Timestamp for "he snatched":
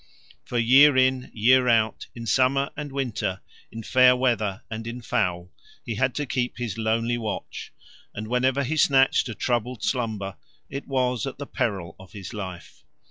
8.63-9.29